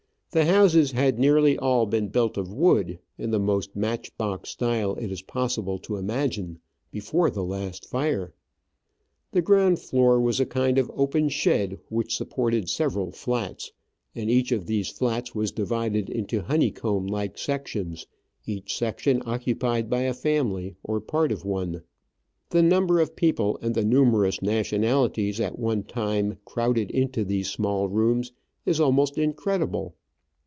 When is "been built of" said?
1.85-2.53